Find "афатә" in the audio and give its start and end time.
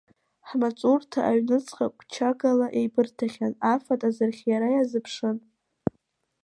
3.73-4.05